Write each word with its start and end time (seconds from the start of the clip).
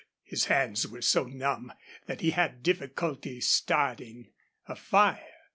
His 0.23 0.45
hands 0.45 0.87
were 0.87 1.03
so 1.03 1.25
numb 1.25 1.73
that 2.07 2.21
he 2.21 2.31
had 2.31 2.63
difficulty 2.63 3.39
starting 3.39 4.31
a 4.67 4.75
fire. 4.75 5.37